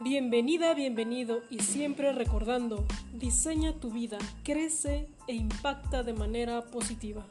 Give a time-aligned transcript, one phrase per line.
[0.00, 7.26] Bienvenida, bienvenido y siempre recordando, diseña tu vida, crece e impacta de manera positiva.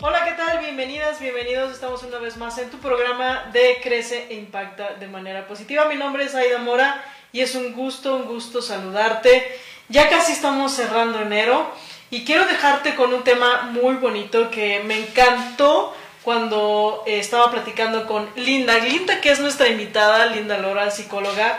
[0.00, 0.58] Hola, ¿qué tal?
[0.58, 1.70] Bienvenidas, bienvenidos.
[1.70, 5.84] Estamos una vez más en tu programa de Crece e Impacta de manera positiva.
[5.84, 9.46] Mi nombre es Aida Mora y es un gusto, un gusto saludarte.
[9.88, 11.70] Ya casi estamos cerrando enero
[12.10, 15.94] y quiero dejarte con un tema muy bonito que me encantó
[16.26, 18.76] cuando eh, estaba platicando con Linda.
[18.78, 21.56] Linda, que es nuestra invitada, Linda Lora, psicóloga.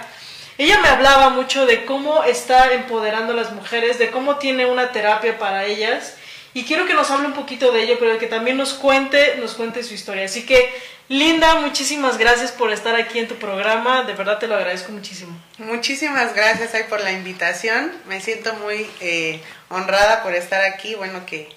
[0.58, 4.92] Ella me hablaba mucho de cómo está empoderando a las mujeres, de cómo tiene una
[4.92, 6.18] terapia para ellas.
[6.54, 9.54] Y quiero que nos hable un poquito de ello, pero que también nos cuente, nos
[9.54, 10.26] cuente su historia.
[10.26, 10.70] Así que,
[11.08, 14.04] Linda, muchísimas gracias por estar aquí en tu programa.
[14.04, 15.32] De verdad te lo agradezco muchísimo.
[15.60, 17.94] Muchísimas gracias ay, por la invitación.
[18.06, 20.96] Me siento muy eh, honrada por estar aquí.
[20.96, 21.48] Bueno, que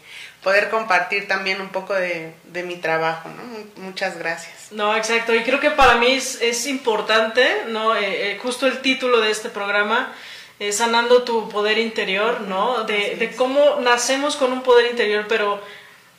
[0.43, 3.83] poder compartir también un poco de, mi trabajo, ¿no?
[3.83, 4.73] Muchas gracias.
[4.73, 7.95] No, exacto, y creo que para mí es, importante, ¿no?
[7.95, 10.13] Eh, eh, justo el título de este programa,
[10.59, 12.85] es Sanando tu poder interior, ¿no?
[12.85, 15.63] De, de, cómo nacemos con un poder interior, pero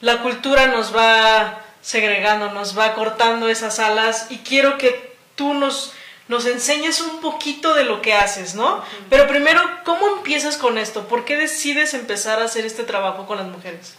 [0.01, 5.93] la cultura nos va segregando, nos va cortando esas alas, y quiero que tú nos
[6.31, 8.81] nos enseñes un poquito de lo que haces, ¿no?
[9.09, 11.05] Pero primero, ¿cómo empiezas con esto?
[11.09, 13.95] ¿Por qué decides empezar a hacer este trabajo con las mujeres?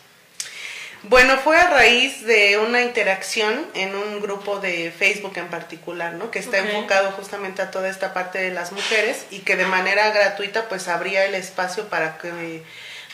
[1.04, 6.30] Bueno, fue a raíz de una interacción en un grupo de Facebook en particular, ¿no?
[6.30, 10.10] Que está enfocado justamente a toda esta parte de las mujeres y que de manera
[10.10, 12.62] gratuita pues abría el espacio para que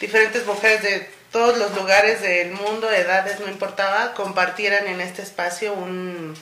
[0.00, 5.72] diferentes mujeres de todos los lugares del mundo, edades, no importaba, compartieran en este espacio
[5.72, 6.34] un,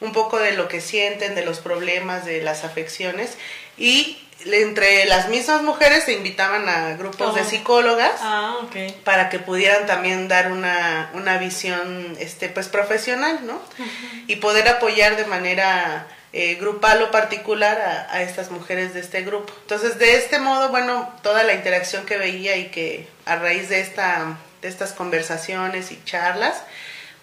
[0.00, 3.38] un poco de lo que sienten, de los problemas, de las afecciones
[3.78, 8.58] y entre las mismas mujeres se invitaban a grupos de psicólogas ah,
[9.04, 13.60] para que pudieran también dar una, una visión este pues profesional no
[14.26, 19.52] y poder apoyar de manera eh, grupal o particular a, estas mujeres de este grupo.
[19.62, 23.80] Entonces de este modo bueno toda la interacción que veía y que a raíz de
[23.80, 26.62] esta de estas conversaciones y charlas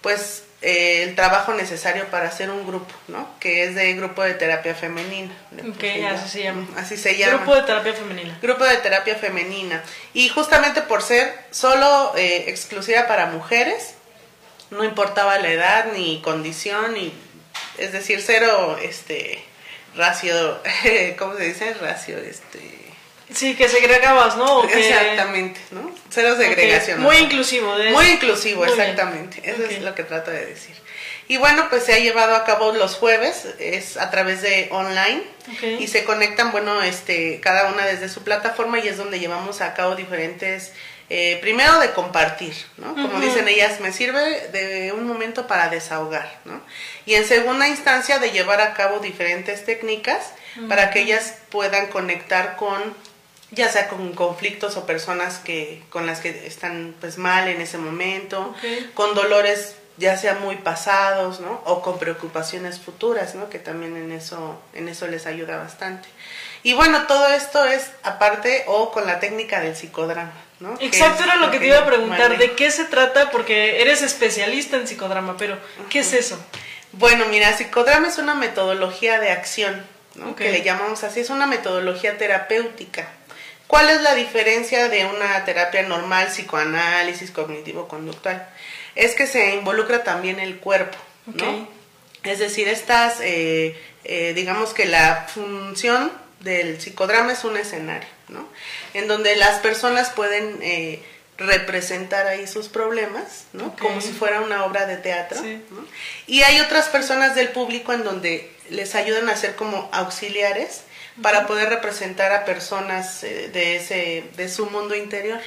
[0.02, 3.30] pues eh, el trabajo necesario para hacer un grupo, ¿no?
[3.40, 5.32] Que es de grupo de terapia femenina.
[5.70, 6.68] Ok, así se llama.
[6.76, 7.38] Así se llama.
[7.38, 8.40] Grupo de terapia femenina.
[8.42, 9.84] Grupo de terapia femenina.
[10.14, 13.94] Y justamente por ser solo eh, exclusiva para mujeres,
[14.72, 17.14] no importaba la edad ni condición, ni,
[17.78, 19.44] es decir, cero, este,
[19.96, 20.60] racio,
[21.20, 21.76] ¿cómo se dice?
[21.76, 22.87] Racio, este
[23.34, 24.64] Sí, que segregabas, ¿no?
[24.64, 25.92] Exactamente, ¿no?
[26.10, 27.02] Cero segregación.
[27.02, 27.78] Muy inclusivo.
[27.78, 29.42] De Muy inclusivo, exactamente.
[29.44, 30.76] Eso es lo que trato de decir.
[31.30, 35.24] Y bueno, pues se ha llevado a cabo los jueves, es a través de online
[35.78, 39.74] y se conectan, bueno, este, cada una desde su plataforma y es donde llevamos a
[39.74, 40.72] cabo diferentes,
[41.10, 42.94] eh, primero de compartir, ¿no?
[42.94, 46.62] Como dicen ellas, me sirve de un momento para desahogar, ¿no?
[47.06, 50.32] Y en segunda instancia de llevar a cabo diferentes técnicas
[50.70, 52.96] para que ellas puedan conectar con
[53.52, 57.78] ya sea con conflictos o personas que con las que están pues mal en ese
[57.78, 58.54] momento,
[58.94, 61.62] con dolores ya sea muy pasados, ¿no?
[61.66, 63.50] O con preocupaciones futuras, ¿no?
[63.50, 66.08] Que también en eso en eso les ayuda bastante.
[66.64, 70.76] Y bueno, todo esto es aparte o con la técnica del psicodrama, ¿no?
[70.80, 73.32] Exacto, era lo que, te iba a preguntar, ¿de qué se trata?
[73.32, 75.58] Porque eres especialista en psicodrama, pero
[75.90, 76.38] ¿qué es eso?
[76.92, 79.86] Bueno, mira, psicodrama es una metodología de acción,
[80.16, 80.36] ¿no?
[80.36, 83.08] Que le llamamos así, es una metodología terapéutica.
[83.68, 88.48] ¿Cuál es la diferencia de una terapia normal, psicoanálisis cognitivo-conductual?
[88.96, 91.68] Es que se involucra también el cuerpo, ¿no?
[92.24, 98.48] Es decir, estas, eh, eh, digamos que la función del psicodrama es un escenario, ¿no?
[98.94, 101.04] En donde las personas pueden eh,
[101.38, 103.76] representar ahí sus problemas, ¿no?
[103.76, 105.40] Como si fuera una obra de teatro.
[106.26, 110.82] Y hay otras personas del público en donde les ayudan a ser como auxiliares
[111.22, 115.40] para poder representar a personas eh, de ese de su mundo interior.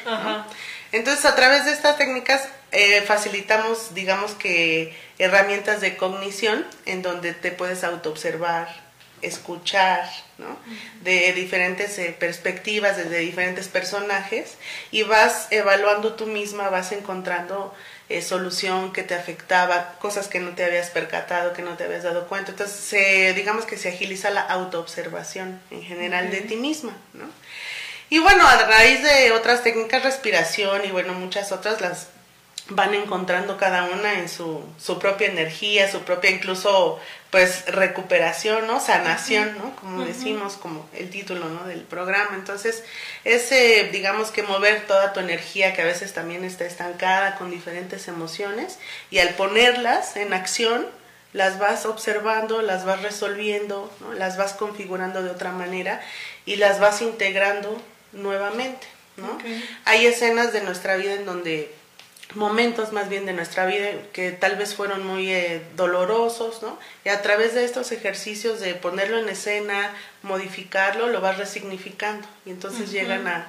[0.93, 7.33] Entonces, a través de estas técnicas eh, facilitamos, digamos que herramientas de cognición en donde
[7.33, 8.69] te puedes autoobservar,
[9.23, 10.09] escuchar,
[10.39, 10.57] ¿no?
[11.03, 14.57] De diferentes eh, perspectivas, desde diferentes personajes
[14.91, 17.75] y vas evaluando tú misma, vas encontrando
[18.11, 22.03] eh, solución que te afectaba, cosas que no te habías percatado, que no te habías
[22.03, 22.51] dado cuenta.
[22.51, 27.27] Entonces, se, digamos que se agiliza la autoobservación en general de ti misma, ¿no?
[28.09, 32.09] Y bueno, a raíz de otras técnicas, respiración y bueno, muchas otras, las
[32.71, 36.99] van encontrando cada una en su, su propia energía, su propia incluso
[37.31, 38.81] pues recuperación, ¿no?
[38.81, 39.77] Sanación, ¿no?
[39.77, 41.65] Como decimos, como el título, ¿no?
[41.65, 42.31] Del programa.
[42.35, 42.83] Entonces,
[43.25, 48.09] ese, digamos que mover toda tu energía que a veces también está estancada con diferentes
[48.09, 48.79] emociones
[49.11, 50.87] y al ponerlas en acción,
[51.33, 54.13] las vas observando, las vas resolviendo, ¿no?
[54.15, 56.01] las vas configurando de otra manera
[56.45, 57.81] y las vas integrando
[58.13, 58.89] nuevamente.
[59.17, 59.39] ¿no?
[59.85, 61.73] Hay escenas de nuestra vida en donde
[62.35, 66.79] momentos más bien de nuestra vida que tal vez fueron muy eh, dolorosos, ¿no?
[67.05, 69.93] Y a través de estos ejercicios de ponerlo en escena,
[70.23, 73.47] modificarlo, lo vas resignificando y entonces llegan a,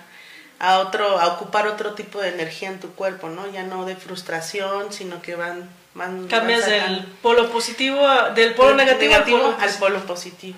[0.59, 3.51] a otro a ocupar otro tipo de energía en tu cuerpo, ¿no?
[3.51, 9.55] Ya no de frustración, sino que van van cambias del polo positivo del polo negativo,
[9.59, 10.57] al, polo positivo.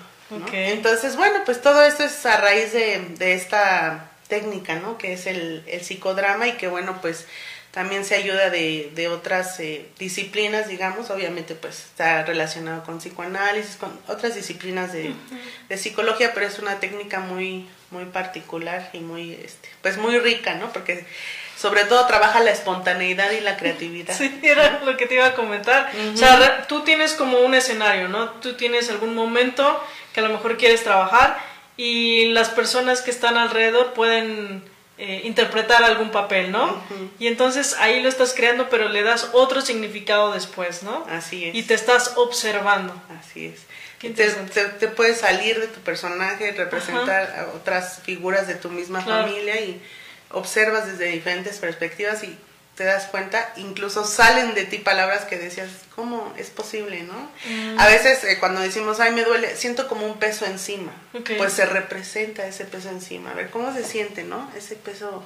[0.52, 4.98] Entonces, bueno, pues todo esto es a raíz de, de esta técnica, ¿no?
[4.98, 7.26] Que es el, el psicodrama y que bueno, pues
[7.74, 13.74] también se ayuda de, de otras eh, disciplinas, digamos, obviamente pues está relacionado con psicoanálisis,
[13.74, 15.12] con otras disciplinas de,
[15.68, 20.54] de, psicología, pero es una técnica muy, muy particular y muy, este, pues muy rica,
[20.54, 20.72] ¿no?
[20.72, 21.04] Porque
[21.58, 24.14] sobre todo trabaja la espontaneidad y la creatividad.
[24.18, 25.90] Sí, era lo que te iba a comentar.
[26.14, 28.30] O sea, tú tienes como un escenario, ¿no?
[28.34, 31.38] Tú tienes algún momento que a lo mejor quieres trabajar
[31.76, 34.62] y las personas que están alrededor pueden
[34.96, 36.82] eh, interpretar algún papel, ¿no?
[37.18, 41.04] Y entonces ahí lo estás creando, pero le das otro significado después, ¿no?
[41.10, 41.54] Así es.
[41.54, 42.94] Y te estás observando.
[43.20, 43.62] Así es.
[43.98, 49.60] Te, te, puedes salir de tu personaje, representar a otras figuras de tu misma familia
[49.60, 49.80] y
[50.30, 52.36] observas desde diferentes perspectivas y
[52.76, 57.30] te das cuenta, incluso salen de ti palabras que decías, ¿cómo es posible, no?
[57.48, 57.78] Mm.
[57.78, 60.92] A veces eh, cuando decimos, ay, me duele, siento como un peso encima,
[61.38, 64.50] pues se representa ese peso encima, a ver, ¿cómo se siente, no?
[64.56, 65.24] Ese peso,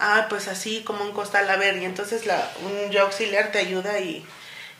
[0.00, 3.58] ah, pues así como un costal, a ver, y entonces la, un yo auxiliar te
[3.58, 4.24] ayuda y,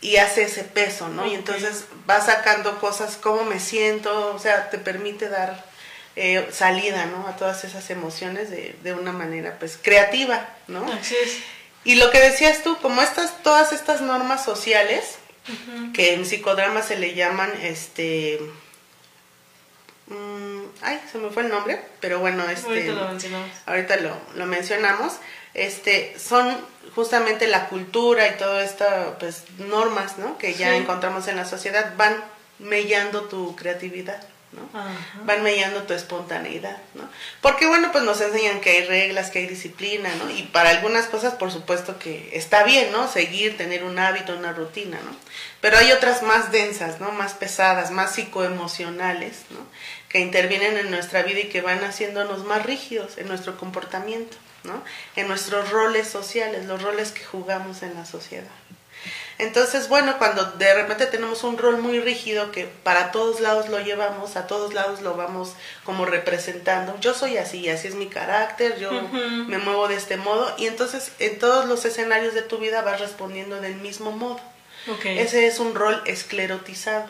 [0.01, 1.27] y hace ese peso, ¿no?
[1.27, 5.63] Y entonces vas sacando cosas, cómo me siento, o sea, te permite dar
[6.17, 7.29] eh, salida, ¿no?
[7.29, 10.91] A todas esas emociones de, de una manera, pues, creativa, ¿no?
[10.91, 11.39] Así es.
[11.85, 15.19] Y lo que decías tú, como estas, todas estas normas sociales,
[15.95, 18.39] que en psicodrama se le llaman, este,
[20.09, 23.51] mm, ay, se me fue el nombre, pero bueno, este, ahorita lo mencionamos.
[23.67, 25.15] Ahorita lo, mencionamos,
[25.55, 26.59] este, son
[26.95, 30.37] justamente la cultura y todas estas pues, normas, ¿no?
[30.37, 32.23] Que ya encontramos en la sociedad, van
[32.59, 34.23] mellando tu creatividad.
[34.53, 34.69] ¿No?
[35.25, 37.09] Van mediando tu espontaneidad, ¿no?
[37.43, 40.31] Porque bueno, pues nos enseñan que hay reglas, que hay disciplina, ¿no?
[40.31, 43.09] Y para algunas cosas, por supuesto que está bien, ¿no?
[43.09, 45.11] Seguir, tener un hábito, una rutina, ¿no?
[45.61, 47.13] Pero hay otras más densas, ¿no?
[47.13, 49.61] Más pesadas, más psicoemocionales, ¿no?
[50.09, 54.83] Que intervienen en nuestra vida y que van haciéndonos más rígidos en nuestro comportamiento, ¿no?
[55.17, 58.49] En nuestros roles sociales, los roles que jugamos en la sociedad.
[59.39, 63.79] Entonces, bueno, cuando de repente tenemos un rol muy rígido que para todos lados lo
[63.79, 65.55] llevamos, a todos lados lo vamos
[65.85, 66.99] como representando.
[67.01, 71.13] Yo soy así, así es mi carácter, yo me muevo de este modo y entonces
[71.21, 74.41] en todos los escenarios de tu vida vas respondiendo del mismo modo.
[75.05, 77.07] Ese es un rol esclerotizado.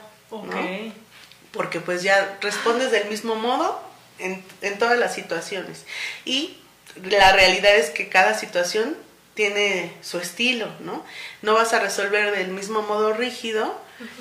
[1.53, 3.81] Porque pues ya respondes del mismo modo
[4.19, 5.87] en, en todas las situaciones.
[6.27, 6.59] Y
[7.05, 8.97] la realidad es que cada situación
[9.39, 11.05] tiene su estilo, ¿no?
[11.43, 13.73] No vas a resolver del mismo modo rígido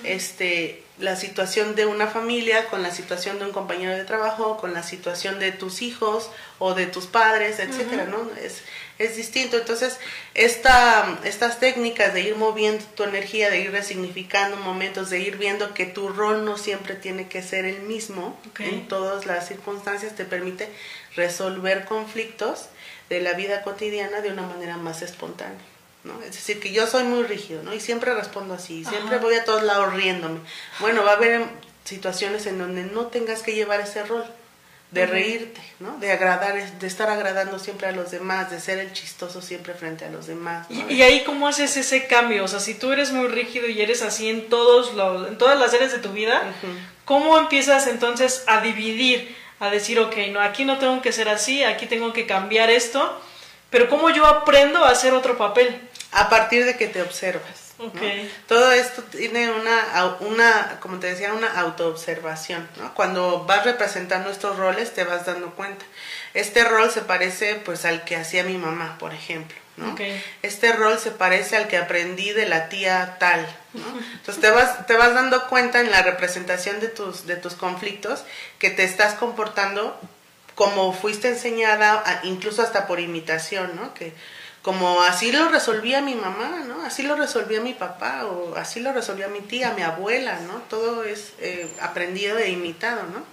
[0.03, 4.75] este, la situación de una familia con la situación de un compañero de trabajo, con
[4.75, 6.29] la situación de tus hijos
[6.59, 8.29] o de tus padres, etcétera, ¿no?
[8.39, 8.61] Es,
[8.99, 9.57] es distinto.
[9.57, 9.97] Entonces,
[10.35, 15.73] esta, estas técnicas de ir moviendo tu energía, de ir resignificando momentos, de ir viendo
[15.73, 20.25] que tu rol no siempre tiene que ser el mismo en todas las circunstancias, te
[20.25, 20.69] permite
[21.15, 22.69] resolver conflictos
[23.09, 25.57] de la vida cotidiana de una manera más espontánea.
[26.03, 26.21] ¿no?
[26.21, 27.73] Es decir, que yo soy muy rígido, ¿no?
[27.73, 30.39] Y siempre respondo así, siempre voy a todos lados riéndome.
[30.79, 31.45] Bueno, va a haber
[31.83, 34.25] situaciones en donde no tengas que llevar ese rol
[34.91, 35.97] de reírte, ¿no?
[35.97, 40.05] De agradar, de estar agradando siempre a los demás, de ser el chistoso siempre frente
[40.05, 40.67] a los demás.
[40.69, 42.45] ¿Y, ahí cómo haces ese cambio?
[42.45, 45.59] O sea, si tú eres muy rígido y eres así en todos los, en todas
[45.59, 46.41] las áreas de tu vida,
[47.03, 49.35] ¿cómo empiezas entonces a dividir?
[49.59, 53.19] A decir, ok, no, aquí no tengo que ser así, aquí tengo que cambiar esto,
[53.69, 55.81] pero ¿cómo yo aprendo a hacer otro papel?
[56.11, 57.67] A partir de que te observas.
[57.79, 58.33] Okay.
[58.47, 62.67] Todo esto tiene una, una, como te decía, una autoobservación.
[62.77, 62.93] ¿no?
[62.95, 65.85] Cuando vas representando estos roles te vas dando cuenta.
[66.37, 69.57] Este rol se parece pues al que hacía mi mamá, por ejemplo.
[70.43, 73.45] Este rol se parece al que aprendí de la tía tal,
[74.13, 78.23] Entonces te vas, te vas dando cuenta en la representación de tus, de tus conflictos
[78.59, 79.99] que te estás comportando
[80.53, 83.93] como fuiste enseñada, incluso hasta por imitación, ¿no?
[83.95, 84.13] Que
[84.67, 86.81] como así lo resolvía mi mamá, ¿no?
[86.81, 90.55] Así lo resolvía mi papá, o así lo resolvía mi tía, mi abuela, ¿no?
[90.63, 93.23] Todo es eh, aprendido e imitado, ¿no?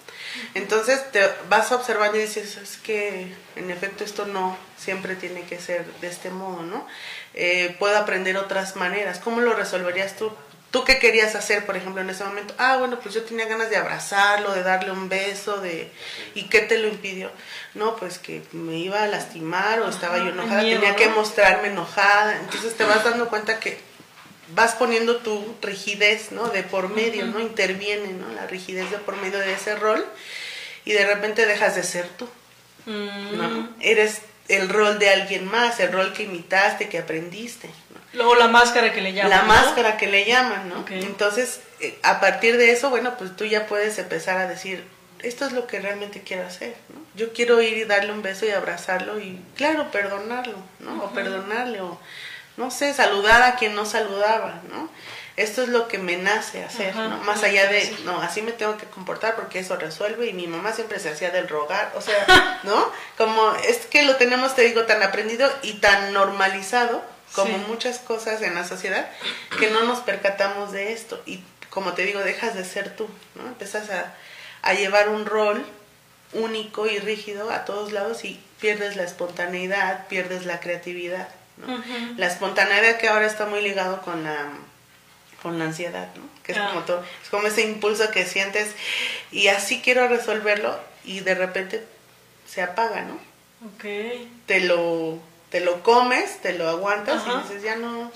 [0.55, 5.59] Entonces te vas observando y dices, es que en efecto esto no siempre tiene que
[5.59, 6.87] ser de este modo, ¿no?
[7.35, 9.19] Eh, puedo aprender otras maneras.
[9.19, 10.31] ¿Cómo lo resolverías tú?
[10.75, 12.53] ¿Tú qué querías hacer, por ejemplo, en ese momento?
[12.59, 15.89] Ah, bueno, pues yo tenía ganas de abrazarlo, de darle un beso, de
[16.35, 17.31] ¿y qué te lo impidió?
[17.75, 22.41] No, pues que me iba a lastimar o estaba yo enojada, tenía que mostrarme enojada.
[22.41, 23.79] Entonces te vas dando cuenta que
[24.49, 26.49] vas poniendo tu rigidez, ¿no?
[26.49, 27.39] De por medio, ¿no?
[27.39, 28.29] Interviene, ¿no?
[28.35, 30.05] La rigidez de por medio de ese rol
[30.85, 32.29] y de repente dejas de ser tú.
[32.87, 33.49] ¿no?
[33.49, 33.77] Mm.
[33.79, 37.71] Eres el rol de alguien más, el rol que imitaste, que aprendiste.
[38.15, 39.31] Luego la máscara que le llaman.
[39.31, 40.85] La máscara que le llaman, ¿no?
[40.89, 44.87] Entonces, eh, a partir de eso, bueno, pues tú ya puedes empezar a decir,
[45.21, 47.01] esto es lo que realmente quiero hacer, ¿no?
[47.15, 51.05] Yo quiero ir y darle un beso y abrazarlo y, claro, perdonarlo, ¿no?
[51.05, 51.99] O perdonarle, o,
[52.57, 54.89] no sé, saludar a quien no saludaba, ¿no?
[55.37, 57.19] Esto es lo que me nace hacer, ¿no?
[57.19, 60.73] Más allá de, no, así me tengo que comportar porque eso resuelve y mi mamá
[60.73, 62.93] siempre se hacía del rogar, o sea, ¿no?
[63.19, 68.43] Como es que lo tenemos, te digo, tan aprendido y tan normalizado como muchas cosas
[68.43, 69.09] en la sociedad,
[69.59, 71.21] que no nos percatamos de esto.
[71.27, 73.49] Y como te digo, dejas de ser tú, ¿no?
[73.49, 74.15] Empiezas a,
[74.75, 75.67] llevar un rol
[76.33, 81.29] único y rígido a todos lados y pierdes la espontaneidad, pierdes la creatividad.
[81.59, 81.83] ¿no?
[82.17, 84.49] La espontaneidad que ahora está muy ligado con la
[85.43, 86.23] con la ansiedad, ¿no?
[86.43, 86.87] Que es como ah.
[86.87, 88.75] todo, es como ese impulso que sientes
[89.31, 91.85] y así quiero resolverlo y de repente
[92.49, 93.19] se apaga, ¿no?
[93.67, 93.85] Ok.
[94.47, 95.21] Te lo
[95.55, 98.11] te lo comes, te lo aguantas y dices, ya no,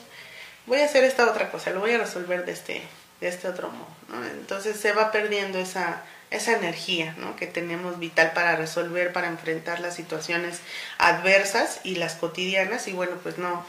[0.67, 2.83] voy a hacer esta otra cosa, lo voy a resolver de este,
[3.21, 3.87] de este otro modo.
[4.09, 4.27] ¿no?
[4.27, 6.03] Entonces se va perdiendo esa,
[6.33, 7.37] esa energía ¿no?
[7.37, 10.59] que tenemos vital para resolver, para enfrentar las situaciones
[10.99, 13.65] adversas y las cotidianas y bueno, pues no,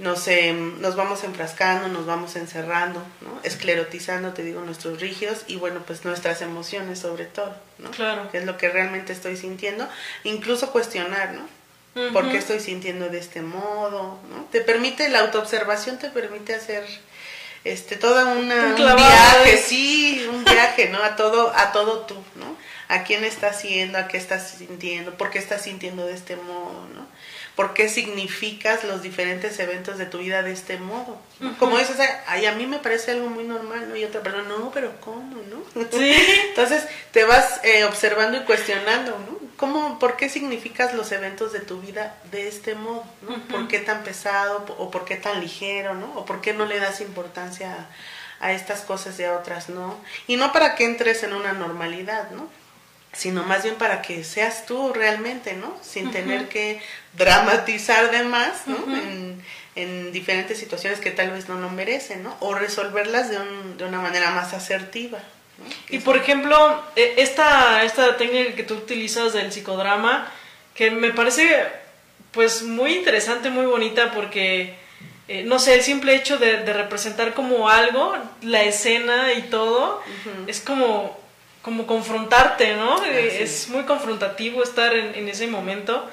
[0.00, 3.38] nos, eh, nos vamos enfrascando, nos vamos encerrando, ¿no?
[3.44, 7.92] esclerotizando, te digo, nuestros rígidos y bueno, pues nuestras emociones sobre todo, ¿no?
[7.92, 8.28] Claro.
[8.32, 9.88] Que es lo que realmente estoy sintiendo,
[10.24, 11.46] incluso cuestionar, ¿no?
[12.12, 14.18] ¿Por qué estoy sintiendo de este modo?
[14.30, 14.44] ¿no?
[14.50, 16.84] Te permite, la autoobservación te permite hacer
[17.62, 21.02] este toda una un, viaje, sí, un viaje, ¿no?
[21.02, 22.56] A todo, a todo tú, ¿no?
[22.88, 26.86] A quién estás siendo, a qué estás sintiendo, por qué estás sintiendo de este modo,
[26.94, 27.06] ¿no?
[27.56, 31.18] por qué significas los diferentes eventos de tu vida de este modo.
[31.58, 31.96] Como dices,
[32.26, 33.96] ay, a mí me parece algo muy normal, ¿no?
[33.96, 35.84] Y otra persona, no, pero ¿cómo, no?
[35.92, 36.16] Sí.
[36.48, 39.43] Entonces te vas eh, observando y cuestionando, ¿no?
[39.56, 43.38] ¿Cómo, por qué significas los eventos de tu vida de este modo, ¿no?
[43.48, 46.12] ¿Por qué tan pesado o por qué tan ligero, ¿no?
[46.14, 47.88] O por qué no le das importancia
[48.40, 49.96] a, a estas cosas y a otras no.
[50.26, 52.48] Y no para que entres en una normalidad, ¿no?
[53.14, 55.76] sino más bien para que seas tú realmente, ¿no?
[55.82, 56.80] Sin tener que
[57.16, 58.76] dramatizar de más, ¿no?
[58.94, 59.42] en,
[59.76, 62.36] en, diferentes situaciones que tal vez no lo merecen, ¿no?
[62.40, 65.18] O resolverlas de, un, de una manera más asertiva.
[65.88, 70.30] Y por ejemplo, e, esta, esta técnica que tú utilizas del psicodrama,
[70.74, 71.64] que me parece
[72.32, 74.74] pues muy interesante, muy bonita, porque,
[75.28, 80.02] eh, no sé, el simple hecho de, de, representar como algo, la escena y todo,
[80.48, 81.24] es como
[81.64, 83.02] como confrontarte, ¿no?
[83.02, 86.06] Es muy confrontativo estar en, ese momento.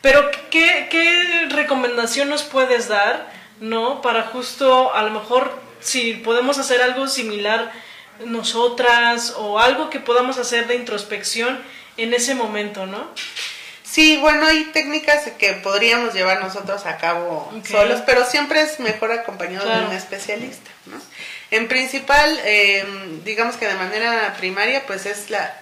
[0.00, 4.02] Pero, ¿qué, ¿qué, recomendación nos puedes dar, ¿no?
[4.02, 7.72] Para justo, a lo mejor, si podemos hacer algo similar
[8.24, 11.60] nosotras o algo que podamos hacer de introspección
[11.96, 13.08] en ese momento, ¿no?
[13.84, 19.12] Sí, bueno, hay técnicas que podríamos llevar nosotros a cabo solos, pero siempre es mejor
[19.12, 20.98] acompañado de un especialista, ¿no?
[21.50, 25.54] En principal, em, digamos que de manera primaria, pues es la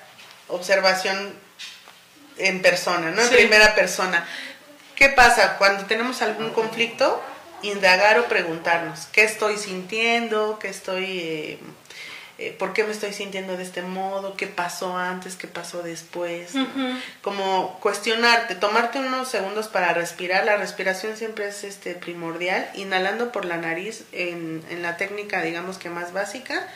[0.46, 1.34] observación
[2.38, 3.20] en persona, ¿no?
[3.20, 4.24] En primera persona.
[4.94, 5.56] ¿Qué pasa?
[5.58, 7.20] Cuando tenemos algún conflicto,
[7.62, 10.58] indagar o preguntarnos, ¿qué estoy sintiendo?
[10.60, 11.04] ¿Qué estoy...
[11.18, 11.58] Eh,
[12.42, 16.52] eh, por qué me estoy sintiendo de este modo, qué pasó antes, qué pasó después,
[17.20, 23.44] como cuestionarte, tomarte unos segundos para respirar, la respiración siempre es este primordial, inhalando por
[23.44, 26.66] la nariz en, en la técnica digamos que más básica,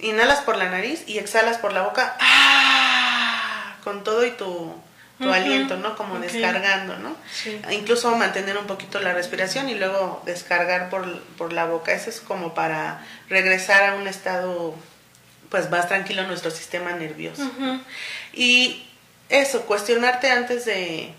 [0.00, 3.76] inhalas por la nariz y exhalas por la boca, ¡ah!
[3.84, 4.74] con todo y tu
[5.18, 5.96] tu aliento, ¿no?
[5.96, 7.16] Como descargando, ¿no?
[7.70, 11.92] Incluso mantener un poquito la respiración y luego descargar por, por la boca.
[11.92, 14.74] Eso es como para regresar a un estado
[15.48, 17.50] pues más tranquilo nuestro sistema nervioso.
[18.32, 18.86] Y
[19.28, 21.12] eso, cuestionarte antes de,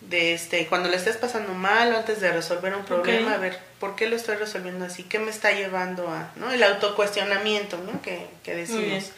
[0.00, 3.58] de este, cuando le estés pasando mal o antes de resolver un problema, a ver,
[3.78, 5.02] ¿por qué lo estoy resolviendo así?
[5.02, 6.50] ¿Qué me está llevando a, ¿no?
[6.50, 8.00] El autocuestionamiento, ¿no?
[8.02, 9.12] Que, que decimos.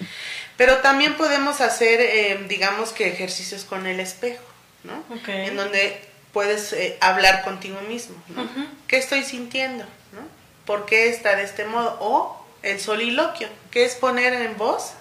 [0.57, 4.43] Pero también podemos hacer, eh, digamos que ejercicios con el espejo,
[4.85, 5.05] ¿no?
[5.27, 6.01] En donde
[6.33, 8.49] puedes eh, hablar contigo mismo, ¿no?
[8.87, 9.85] ¿Qué estoy sintiendo?
[10.13, 10.21] ¿no?
[10.67, 11.97] ¿Por qué está de este modo?
[12.01, 14.93] O el soliloquio, que es poner en voz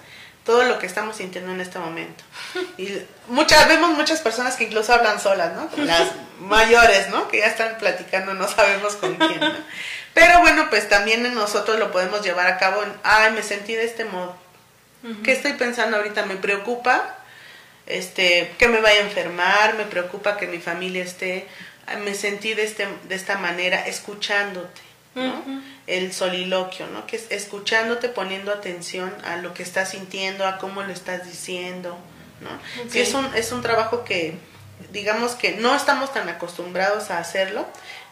[0.45, 2.23] todo lo que estamos sintiendo en este momento.
[2.77, 5.69] Y muchas, vemos muchas personas que incluso hablan solas, ¿no?
[5.83, 7.27] Las mayores, ¿no?
[7.27, 9.53] Que ya están platicando, no sabemos con quién, ¿no?
[10.13, 13.85] Pero bueno, pues también nosotros lo podemos llevar a cabo en, ay, me sentí de
[13.85, 14.35] este modo.
[15.23, 16.25] ¿Qué estoy pensando ahorita?
[16.25, 17.15] ¿Me preocupa?
[17.87, 21.47] Este, que me vaya a enfermar, me preocupa que mi familia esté,
[22.03, 24.81] me sentí de, este, de esta manera, escuchándote.
[25.13, 25.43] ¿no?
[25.87, 27.05] El soliloquio, ¿no?
[27.05, 31.97] Que es escuchándote, poniendo atención a lo que estás sintiendo, a cómo lo estás diciendo,
[32.39, 32.49] ¿no?
[32.93, 34.35] es un, es un trabajo que,
[34.93, 37.67] digamos que no estamos tan acostumbrados a hacerlo,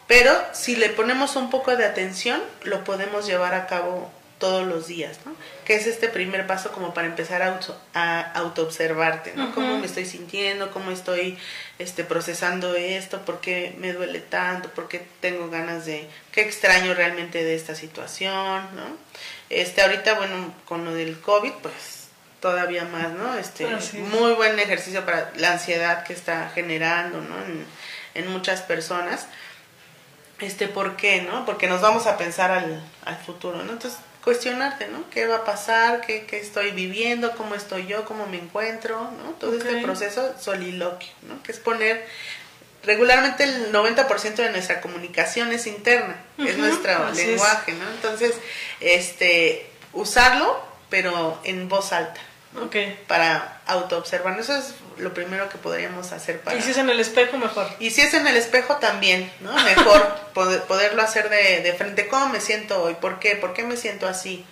[0.06, 4.88] pero si le ponemos un poco de atención, lo podemos llevar a cabo todos los
[4.88, 5.36] días, ¿no?
[5.64, 9.54] Que es este primer paso como para empezar a, auto, a autoobservarte, ¿no?
[9.54, 11.38] Cómo me estoy sintiendo, cómo estoy
[11.78, 16.94] este, procesando esto, por qué me duele tanto, por qué tengo ganas de, qué extraño
[16.94, 18.96] realmente de esta situación, ¿no?
[19.50, 22.08] Este, ahorita, bueno, con lo del COVID, pues
[22.40, 23.34] todavía más, ¿no?
[23.34, 27.36] Este, muy buen ejercicio para la ansiedad que está generando, ¿no?
[27.44, 27.66] En,
[28.14, 29.26] en muchas personas
[30.40, 31.44] este por qué, ¿no?
[31.44, 33.72] Porque nos vamos a pensar al, al futuro, ¿no?
[33.72, 35.08] Entonces, cuestionarte, ¿no?
[35.10, 36.00] ¿Qué va a pasar?
[36.02, 37.34] ¿Qué, ¿Qué, estoy viviendo?
[37.36, 38.04] ¿Cómo estoy yo?
[38.04, 39.10] ¿Cómo me encuentro?
[39.22, 39.30] ¿no?
[39.32, 41.42] Todo este proceso soliloquio, ¿no?
[41.42, 42.06] Que es poner...
[42.82, 47.86] Regularmente el 90% de nuestra comunicación es interna, es nuestro lenguaje, ¿no?
[47.90, 48.36] Entonces,
[48.80, 50.58] este, usarlo,
[50.88, 52.18] pero en voz alta.
[52.66, 52.98] Okay.
[53.06, 54.40] Para autoobservar.
[54.40, 56.58] Eso es lo primero que podríamos hacer para...
[56.58, 57.66] Y si es en el espejo, mejor.
[57.78, 59.52] Y si es en el espejo también, ¿no?
[59.52, 60.16] Mejor
[60.68, 62.08] poderlo hacer de, de, frente.
[62.08, 62.94] ¿Cómo me siento hoy?
[62.94, 63.36] ¿Por qué?
[63.36, 64.44] ¿Por qué me siento así?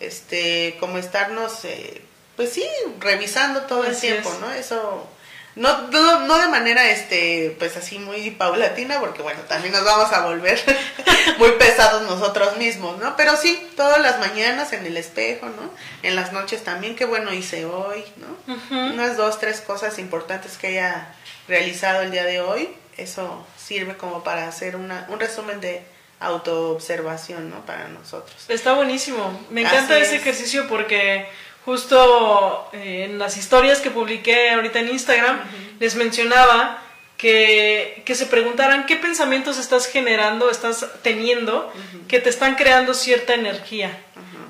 [0.00, 2.02] Este, como estarnos, eh,
[2.36, 2.66] pues sí,
[3.00, 4.52] revisando todo el tiempo, ¿no?
[4.52, 5.08] Eso
[5.56, 10.12] no, no, no, de manera, este, pues así muy paulatina, porque bueno, también nos vamos
[10.12, 10.60] a volver
[11.38, 13.16] muy pesados nosotros mismos, ¿no?
[13.16, 15.70] Pero sí, todas las mañanas en el espejo, ¿no?
[16.02, 18.56] En las noches también, qué bueno hice hoy, ¿no?
[18.92, 21.14] Unas dos, tres cosas importantes que haya
[21.46, 25.82] realizado el día de hoy, eso sirve como para hacer una, un resumen de
[26.20, 27.64] autoobservación, ¿no?
[27.64, 28.44] Para nosotros.
[28.48, 29.40] Está buenísimo.
[29.50, 31.28] Me encanta ese ejercicio porque
[31.64, 35.40] justo eh, en las historias que publiqué ahorita en Instagram,
[35.80, 36.82] les mencionaba
[37.16, 41.72] que, que, se preguntaran qué pensamientos estás generando, estás teniendo,
[42.08, 43.98] que te están creando cierta energía.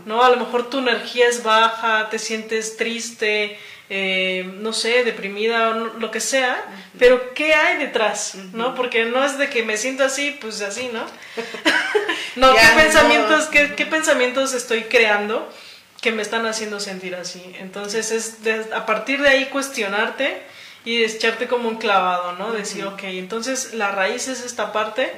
[0.06, 0.22] ¿no?
[0.22, 3.58] A lo mejor tu energía es baja, te sientes triste,
[3.90, 6.64] eh, no sé, deprimida o lo que sea,
[6.98, 8.34] pero ¿qué hay detrás?
[8.52, 8.74] ¿no?
[8.74, 11.04] Porque no es de que me siento así, pues así, ¿no?
[12.36, 15.50] no, ¿qué pensamientos, Qué, ¿qué pensamientos estoy creando?
[16.04, 17.42] Que me están haciendo sentir así.
[17.60, 18.36] Entonces es
[18.74, 20.42] a partir de ahí cuestionarte
[20.84, 22.52] y echarte como un clavado, ¿no?
[22.52, 25.10] Decir, ok, entonces la raíz es esta parte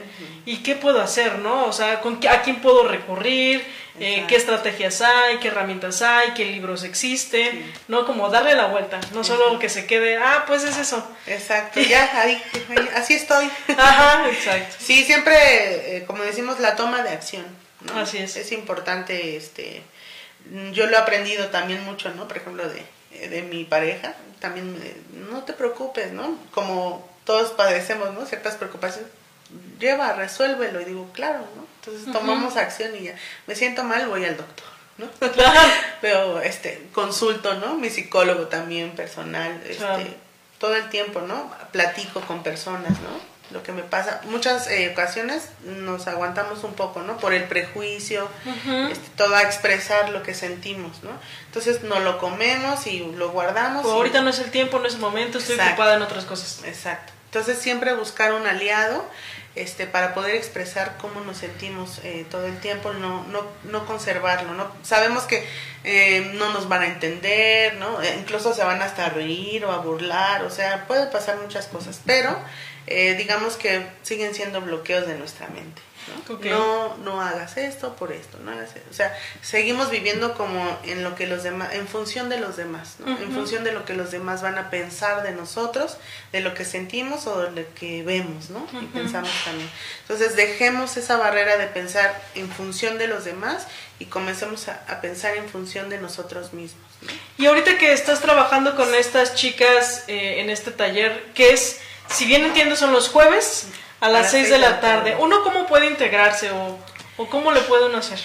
[0.44, 1.64] y qué puedo hacer, ¿no?
[1.64, 3.66] O sea, ¿con ¿a quién puedo recurrir?
[3.99, 5.38] Eh, ¿Qué estrategias hay?
[5.38, 6.35] ¿Qué herramientas hay?
[6.37, 7.75] ¿Qué libros existen?
[7.88, 8.07] ¿No?
[8.07, 11.05] Como darle la vuelta, no solo que se quede, ah, pues es eso.
[11.27, 12.40] Exacto, ya, ahí,
[12.94, 13.51] así estoy.
[13.77, 14.77] Ajá, exacto.
[14.79, 17.44] Sí, siempre, eh, como decimos, la toma de acción.
[17.81, 17.99] ¿no?
[17.99, 18.37] Así es.
[18.37, 19.83] Es importante, este
[20.73, 22.29] yo lo he aprendido también mucho, ¿no?
[22.29, 24.77] Por ejemplo, de, de mi pareja, también,
[25.31, 26.39] no te preocupes, ¿no?
[26.53, 28.25] Como todos padecemos, ¿no?
[28.27, 29.11] Ciertas preocupaciones,
[29.79, 31.67] lleva, resuélvelo, y digo, claro, ¿no?
[31.81, 33.15] Entonces tomamos acción y ya,
[33.47, 34.67] me siento mal, voy al doctor,
[34.99, 35.09] ¿no?
[36.01, 37.75] Pero, este, consulto, ¿no?
[37.75, 40.17] Mi psicólogo también personal, este,
[40.59, 41.53] todo el tiempo, ¿no?
[41.73, 43.36] Platico con personas, ¿no?
[43.51, 44.21] Lo que me pasa.
[44.25, 47.17] Muchas eh, ocasiones nos aguantamos un poco, ¿no?
[47.19, 48.29] Por el prejuicio,
[48.91, 51.11] este, todo a expresar lo que sentimos, ¿no?
[51.47, 53.83] Entonces no lo comemos y lo guardamos.
[53.83, 56.63] Pues ahorita no es el tiempo, no es el momento, estoy ocupada en otras cosas.
[56.65, 57.13] Exacto.
[57.27, 59.05] Entonces siempre buscar un aliado
[59.57, 64.55] este, para poder expresar cómo nos sentimos eh, todo el tiempo, no, no, no conservarlo,
[64.55, 64.71] ¿no?
[64.83, 65.47] Sabemos que
[65.85, 67.99] eh, no nos van a entender, ¿no?
[68.19, 72.01] incluso se van hasta a reír o a burlar, o sea, puede pasar muchas cosas,
[72.05, 72.38] pero
[72.87, 75.83] eh, digamos que siguen siendo bloqueos de nuestra mente.
[76.29, 76.38] ¿No?
[76.51, 81.14] no no hagas esto por esto no hagas o sea seguimos viviendo como en lo
[81.14, 83.16] que los demás en función de los demás ¿no?
[83.16, 85.97] en función de lo que los demás van a pensar de nosotros
[86.33, 89.71] de lo que sentimos o de lo que vemos no y pensamos también.
[90.03, 93.66] Entonces dejemos esa barrera de pensar en función de los demás
[93.99, 96.85] y comencemos a, pensar en función de nosotros mismos
[97.38, 102.25] y ahorita que estás trabajando con estas chicas eh, en este taller qué es si
[102.25, 103.66] bien entiendo, son los jueves
[104.01, 105.17] a las 6 de la tarde.
[105.19, 106.79] ¿Uno cómo puede integrarse o,
[107.17, 108.21] o cómo le puede uno hacer?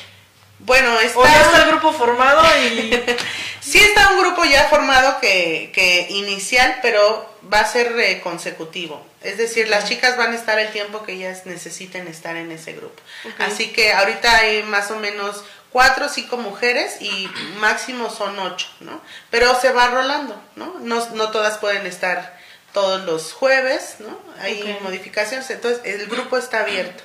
[0.59, 1.19] Bueno, está...
[1.19, 2.91] O ya está el grupo formado y...
[3.61, 9.05] sí está un grupo ya formado que, que inicial, pero va a ser eh, consecutivo.
[9.21, 12.73] Es decir, las chicas van a estar el tiempo que ellas necesiten estar en ese
[12.73, 13.01] grupo.
[13.39, 17.29] Así que ahorita hay más o menos cuatro o cinco mujeres y
[17.59, 19.01] máximo son ocho, ¿no?
[19.29, 20.75] Pero se va rolando, ¿no?
[20.79, 22.39] No, no todas pueden estar
[22.73, 24.19] todos los jueves, ¿no?
[24.39, 27.03] Hay modificaciones, entonces el grupo está abierto.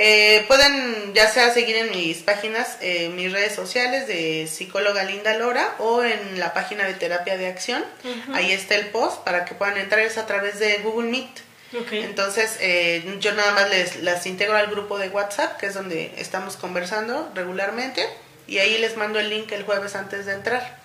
[0.00, 5.34] Eh, pueden ya sea seguir en mis páginas, eh, mis redes sociales de psicóloga Linda
[5.36, 7.84] Lora o en la página de terapia de acción.
[8.32, 11.48] Ahí está el post para que puedan entrar es a través de Google Meet.
[11.90, 16.12] Entonces, eh, yo nada más les las integro al grupo de WhatsApp, que es donde
[16.16, 18.06] estamos conversando regularmente,
[18.46, 20.78] y ahí les mando el link el jueves antes de entrar.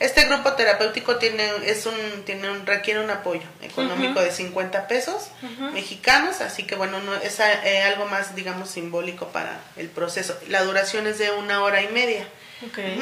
[0.00, 5.28] Este grupo terapéutico tiene, es un, tiene un, requiere un apoyo económico de 50 pesos
[5.74, 10.34] mexicanos, así que bueno, no, es eh, algo más, digamos, simbólico para el proceso.
[10.48, 12.26] La duración es de una hora y media,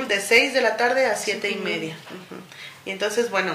[0.08, 1.96] de 6 de la tarde a siete y media.
[2.84, 3.54] Y entonces, bueno,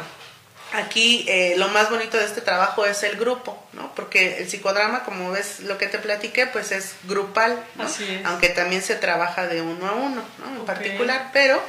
[0.73, 3.93] Aquí eh, lo más bonito de este trabajo es el grupo, ¿no?
[3.93, 7.86] Porque el psicodrama, como ves lo que te platiqué, pues es grupal, ¿no?
[8.25, 10.62] Aunque también se trabaja de uno a uno, ¿no?
[10.62, 11.62] En particular, pero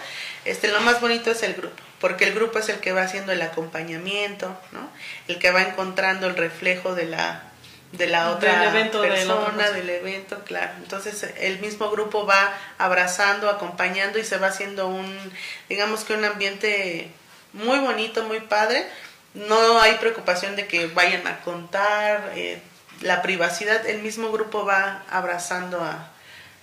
[0.44, 3.32] este lo más bonito es el grupo, porque el grupo es el que va haciendo
[3.32, 4.90] el acompañamiento, ¿no?
[5.28, 7.50] El que va encontrando el reflejo de la
[7.92, 10.72] de la otra persona, del evento, claro.
[10.78, 15.32] Entonces el mismo grupo va abrazando, acompañando y se va haciendo un,
[15.68, 17.10] digamos que un ambiente
[17.52, 18.84] muy bonito, muy padre.
[19.34, 22.60] No hay preocupación de que vayan a contar eh,
[23.00, 23.86] la privacidad.
[23.86, 26.10] El mismo grupo va abrazando a,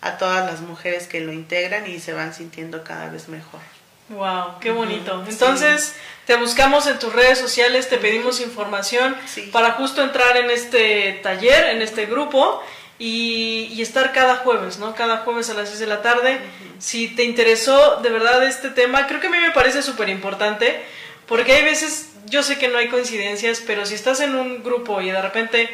[0.02, 3.62] a todas las mujeres que lo integran y se van sintiendo cada vez mejor.
[4.10, 5.24] Wow, qué bonito.
[5.28, 9.16] Entonces, te buscamos en tus redes sociales, te pedimos información
[9.52, 12.62] para justo entrar en este taller, en este grupo
[13.00, 14.96] y, y, estar cada jueves, ¿no?
[14.96, 16.40] Cada jueves a las 6 de la tarde.
[16.80, 20.82] Si te interesó de verdad este tema, creo que a mí me parece súper importante,
[21.26, 25.02] porque hay veces, yo sé que no hay coincidencias, pero si estás en un grupo
[25.02, 25.70] y de repente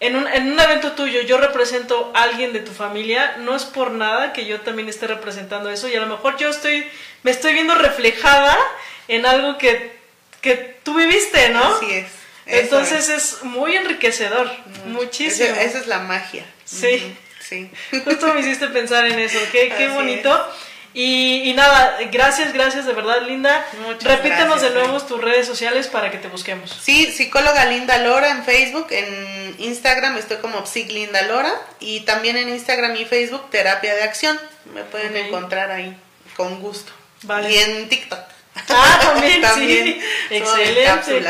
[0.00, 3.64] en un, en un evento tuyo yo represento a alguien de tu familia, no es
[3.64, 6.86] por nada que yo también esté representando eso y a lo mejor yo estoy,
[7.22, 8.56] me estoy viendo reflejada
[9.08, 9.96] en algo que,
[10.40, 11.64] que tú viviste, ¿no?
[11.76, 12.06] Así es.
[12.46, 13.42] Entonces es.
[13.42, 14.50] muy enriquecedor,
[14.86, 15.54] muchísimo.
[15.56, 16.46] Esa, es la magia.
[16.64, 17.14] Sí.
[17.40, 17.70] Sí.
[18.04, 20.30] Justo me hiciste pensar en eso, qué, qué bonito.
[21.00, 23.64] Y, nada, gracias, gracias de verdad, Linda.
[24.00, 26.76] Repítanos de nuevo tus redes sociales para que te busquemos.
[26.82, 32.36] Sí, psicóloga Linda Lora en Facebook, en Instagram estoy como Psic Linda Lora y también
[32.36, 34.40] en Instagram y Facebook Terapia de Acción.
[34.74, 35.96] Me pueden encontrar ahí
[36.36, 36.90] con gusto.
[37.22, 37.48] Vale.
[37.48, 38.18] Y en TikTok.
[38.68, 38.98] Ah,
[39.40, 40.00] también, sí.
[40.30, 41.22] Excelente.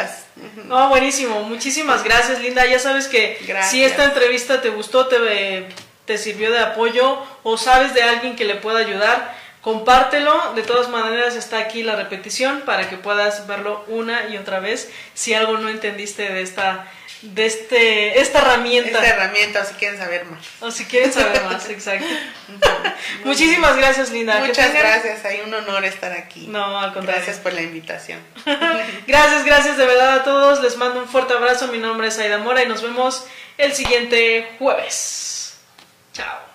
[0.65, 1.43] No, buenísimo.
[1.43, 2.65] Muchísimas gracias, Linda.
[2.65, 5.69] Ya sabes que si esta entrevista te gustó, te,
[6.07, 10.55] te sirvió de apoyo o sabes de alguien que le pueda ayudar, compártelo.
[10.55, 14.91] De todas maneras está aquí la repetición para que puedas verlo una y otra vez
[15.15, 16.89] si algo no entendiste de esta
[17.23, 18.91] de este, esta herramienta.
[18.91, 20.41] Esta herramienta, o si quieren saber más.
[20.61, 22.07] O si quieren saber más, exacto.
[23.25, 24.39] Muchísimas gracias, Linda.
[24.39, 26.47] Muchas gracias, hay un honor estar aquí.
[26.47, 27.23] No, al contrario.
[27.23, 28.21] Gracias por la invitación.
[29.07, 30.63] gracias, gracias de verdad a todos.
[30.63, 31.69] Les mando un fuerte abrazo.
[31.69, 35.55] Mi nombre es Aida Mora y nos vemos el siguiente jueves.
[36.13, 36.48] Chao.